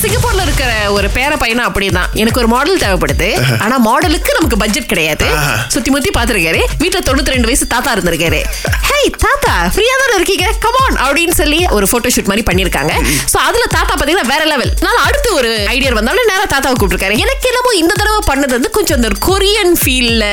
[0.00, 2.10] Singapore சிங்கப்பூர்ல இருக்கிற ஒரு பேர பையனும் அப்படிதான்.
[2.22, 3.28] எனக்கு ஒரு மாடல் தேவைப்படுது.
[3.64, 5.26] ஆனா மாடலுக்கு நமக்கு பட்ஜெட் கிடையாது.
[5.74, 8.40] சுத்தி முத்தி பாத்துருக்காரு வீட்டுல தொண்ணூத்தி ரெண்டு வயசு தாத்தா இருந்திருக்காரு.
[8.88, 10.46] ஹேய் தாத்தா ஃப்ரீயா தானே இருக்கீங்க?
[10.64, 12.92] கமான் அப்படின்னு சொல்லி ஒரு போட்டோ ஷூட் மாதிரி பண்ணிருக்காங்க
[13.32, 17.16] சோ அதுல தாத்தா பாத்தீங்கன்னா வேற லெவல் நான் அடுத்து ஒரு ஐடியா வந்தாலும் நேரா தாத்தாவை கூப்பிட்டுருக்காரு.
[17.24, 20.24] எனக்கு என்னமோ இந்த தடவை பண்ணது வந்து கொஞ்சம் அந்த கொரியன் ஃபீல்ல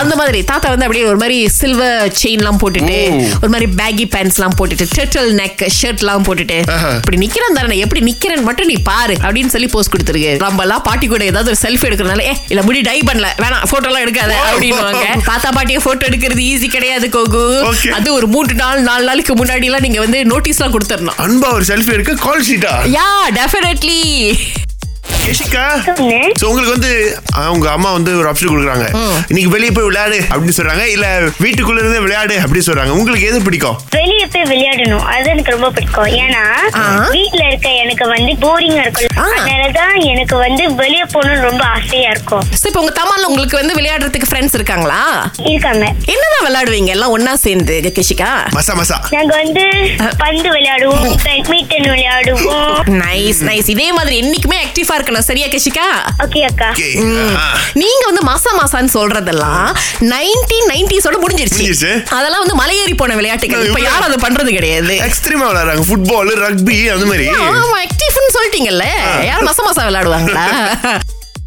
[0.00, 0.40] அந்த மாதிரி.
[0.52, 2.98] தாத்தா வந்து அப்படியே ஒரு மாதிரி சில்வர் செயின் எல்லாம் போட்டுட்டு
[3.42, 6.58] ஒரு மாதிரி பேகி பேண்ட்ஸ் எல்லாம் போட்டுட்டு டெட்டல் நெக் ஷர்ட் எல்லாம் போட்டுட்டு.
[6.98, 7.78] இப்படி நிக்கிறேன் தானே?
[7.86, 9.16] எப்படி நிக்கிறேன் மட்டும் நீ பாரு.
[9.26, 10.32] அப்படின்னு சொல்லி போஸ்ட் கொடுத்துருக்கு.
[10.46, 13.28] நம்ம எல்லாம் பாட்டி கூட ஏதாவது ஒரு செல்ஃபி எடுக்கிறனால ஏ இல்ல முடி டை பண்ணல.
[13.42, 15.06] வேணாம் போட்டோ எல்லாம் எடுக்காத அப்படின்னுவாங்க.
[15.30, 17.44] தாத்தா பாட்டிய போட்டோ எடுக்கிறது ஈஸி கிடையாது கோகு.
[17.98, 21.18] அது ஒரு மூன்று நாள் நாலு நாளைக்கு முன்னாடி எல்லாம் நீங்க வந்து நோட்டீஸ் எல்லாம் கொடுத்துடணும்.
[21.26, 23.08] அன்பா ஒரு செல்ஃபி எடுக்க கால் ஷீட்டா யா
[23.40, 24.00] டெஃபினெட்லி
[25.26, 25.62] கேஷிகா
[26.40, 26.90] சோ உங்களுக்கு வந்து
[27.44, 28.86] அவங்க அம்மா வந்து ஒரு ஆப்ஷன் கொடுக்குறாங்க.
[29.28, 30.84] இன்னைக்கு வெளியே போய் விளையாடு அப்படின்னு சொல்றாங்க.
[30.94, 31.06] இல்ல
[31.44, 32.92] வீட்டுக்குள்ள இருந்து விளையாடு அப்படின்னு சொல்றாங்க.
[32.98, 33.76] உங்களுக்கு எது பிடிக்கும்?
[33.90, 35.04] வெளிய போய் விளையாடணும்.
[35.14, 36.10] அது எனக்கு ரொம்ப பிடிக்கும்.
[36.22, 36.42] ஏன்னா.
[37.10, 39.18] வீட்ல இருக்க எனக்கு வந்து போரிங்கா இருக்கும்.
[39.24, 42.44] அதனாலதான் எனக்கு வந்து வெளிய போகணும்னு ரொம்ப ஆசையா இருக்கும்.
[42.68, 45.00] இப்போ உங்க தமால உங்களுக்கு வந்து விளையாடுறதுக்கு ஃப்ரெண்ட்ஸ் இருக்காங்களா?
[45.52, 45.84] இருக்காங்க.
[46.14, 46.90] என்னதான் விளையாடுவீங்க?
[46.96, 48.96] எல்லாம் ஒன்னா சேர்ந்து கிஷிகா மசா மசா.
[49.14, 49.64] நாங்க வந்து
[50.22, 52.90] பந்து விளையாடுவோம் பேட்மிண்டன் விளையாடுவோம்.
[53.04, 55.26] நைஸ் நைஸ் இதே மாதிரி என்னைக்குமே ஆக்டிவா இருக்கணும்.
[55.30, 55.86] சரியா கிஷிகா
[56.26, 56.70] ஓகே அக்கா.
[57.82, 59.68] நீங்க வந்து மாசா மாசான்னு சொல்றதெல்லாம்
[60.14, 61.58] நைன்டீன் நைன்டிஸோட முடிஞ்சிருச்சு.
[61.58, 61.92] முடிஞ்சிருச்சு.
[62.18, 63.66] அதெல்லாம் வந்து மலையேறி போன விளையாட்டுகள்.
[63.70, 64.94] இப்ப யாரும் அதை பண்றது கிடையாது.
[65.08, 65.84] எக்ஸ்ட்ரீமா விளையாடுறாங்க.
[65.90, 67.26] ஃபுட்பால் ரக்பி அந்த மாதிரி.
[67.50, 68.86] ஆமா ஆக்டிவ்னு சொல்லிட்டீங்கல்ல.
[69.30, 70.46] யாரும் மாசா மாசா விளையாடுவாங்களா?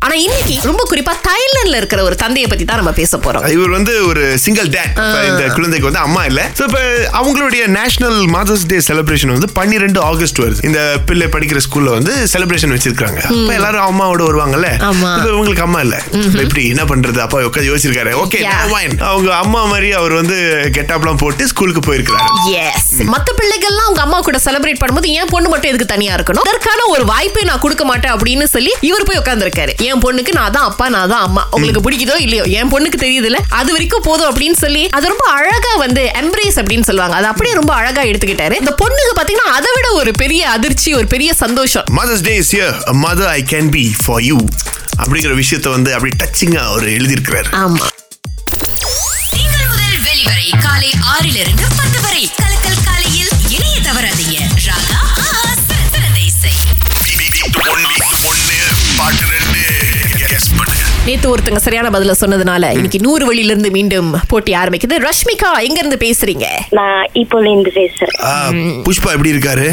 [0.06, 3.46] ஆனா இன்னைக்கு ரொம்ப குறிப்பா தாய்லாந்துல இருக்கிற ஒரு தந்தையை பத்தி தான் நம்ம பேச போறோம்.
[3.56, 6.42] இவர் வந்து ஒரு சிங்கிள் டேட் இந்த குழந்தைக்கு வந்து அம்மா இல்ல.
[6.58, 6.80] சோ இப்ப
[7.20, 10.62] அவங்களுடைய நேஷனல் மதர்ஸ் டே செலிப்ரேஷன் வந்து பன்னிரெண்டு ஆகஸ்ட் வருது.
[10.70, 13.20] இந்த பிள்ளை படிக்கிற ஸ்கூல்ல வந்து செலிப்ரேஷன் வச்சிருக்காங்க.
[13.32, 14.70] அப்ப எல்லாரும் அம்மாவோட வருவாங்கல்ல?
[15.34, 15.98] இவங்களுக்கு அம்மா இல்ல.
[16.46, 17.22] இப்படி என்ன பண்றது?
[17.26, 18.14] அப்பா உட்காந்து யோசிச்சிருக்காரு.
[18.24, 18.42] ஓகே.
[19.10, 20.38] அவங்க அம்மா மாதிரி அவர் வந்து
[20.80, 22.26] கெட்டாப்லாம் போட்டு ஸ்கூலுக்கு போயிருக்காரு
[23.14, 26.48] மத்த பிள்ளைகள்லாம் அவங்க அம்மா கூட செலிப்ரேட் பண்ணும்போது என் பொண்ணு மட்டும் எதுக்கு தனியா இருக்கணும்?
[26.48, 29.76] அதற்கான ஒரு வாய்ப்பை நான் கொடுக்க மாட்டேன் அப்படின்னு சொல்லி இவர் போய் உட்கார்ந்திருக்காரு.
[29.90, 31.44] என் பொண்ணுக்கு நான் தான் அப்பா நான் தான் அம்மா.
[31.56, 36.04] உங்களுக்கு பிடிக்குதோ இல்லையோ என் பொண்ணுக்கு தெரியுதுல அது வரைக்கும் போதும் அப்படின்னு சொல்லி அது ரொம்ப அழகா வந்து
[36.22, 37.16] எம்ப்ரேஸ் அப்படின்னு சொல்லுவாங்க.
[37.20, 38.58] அது அப்படியே ரொம்ப அழகா எடுத்துக்கிட்டாரு.
[38.64, 41.88] இந்த பொண்ணுக்கு பாத்தீங்கன்னா அதை விட ஒரு பெரிய அதிர்ச்சி ஒரு பெரிய சந்தோஷம்.
[42.00, 44.38] Mother's day is here mother I can be for you
[45.02, 47.50] அப்படிங்கிற விஷயத்தை வந்து அப்படி டச்சிங்கா அவர் எழுதியிருக்கிறாரு.
[47.62, 47.86] ஆமா.
[49.34, 52.24] திங்கள் முதல் வெளிவரை காலை ஆறிலிருந்து பத்து வரை.
[52.42, 54.38] கலக்கல் காலையில் இணைய தவறாதீங்க.
[54.68, 56.54] ராகா ஆஹா, சிறந்த இசை.
[61.10, 64.96] நேத்து ஒருத்தங்க சரியான பதில சொன்னதுனால இன்னைக்கு நூறு வழியில இருந்து மீண்டும் போட்டி ஆரம்பிக்குது.
[65.08, 66.48] ரஷ்மிகா எங்க இருந்து பேசுறீங்க?
[66.80, 68.18] நான் இப்போ இருந்து பேசுறேன்.
[68.88, 69.70] புஷ்பா எப்படி இருக்காரு?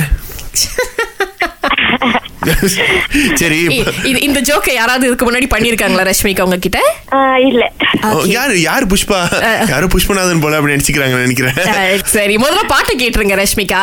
[3.40, 3.56] சரி
[4.26, 6.80] இந்த ஜோக்கை யாராவது இதுக்கு முன்னாடி பண்ணிருக்காங்களா ரஷ்மிகா உங்ககிட்ட?
[7.48, 7.62] இல்ல.
[8.08, 9.20] ஓ, யாரு யாரு புஷ்பா?
[9.72, 11.58] யாரு புஷ்பநாதன் போல அப்படி நினைச்சுக்கிறாங்க நினைக்கிறேன்.
[12.16, 13.82] சரி முதல்ல பாட்டு கேட்டுருங்க ரஷ்மிகா.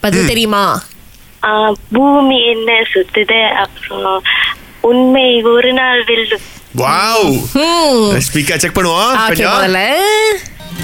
[0.00, 0.82] பதில் தெரியுமா?
[1.44, 3.48] ஆ, பூமி என்ன சுத்துது?
[3.48, 4.22] அப்புறம்
[4.80, 6.40] உண்மை ஒரு நாள் வெல்லும்.
[6.76, 7.44] வாவ்.
[7.52, 8.18] ஹம்.
[8.18, 9.14] ஸ்பீக்கா செக் பண்ணுவோம்.
[9.14, 9.76] ஓகே கொஞ்சம்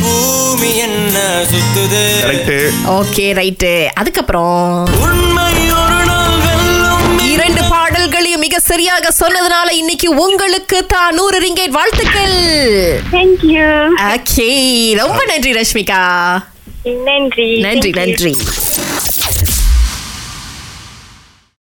[0.01, 2.05] பூமி என்ன சுத்துது?
[2.27, 3.87] Correct okay right.
[3.87, 7.19] அதுக்கப்புறம் உண்மை ஒரு நாள் வெல்லும்.
[7.19, 12.35] இரண்டு பாடல்களையும் மிக சரியாக சொன்னதுனால இன்னைக்கு உங்களுக்கு தான் நூறு ரிங்கேட் வாழ்த்துக்கள்.
[13.13, 16.39] தேங்க்யூ ஓகே ரொம்ப நன்றி ரஷ்மிகா.
[17.05, 17.61] நன்றி.
[17.61, 17.91] நன்றி.
[17.91, 18.37] நன்றி.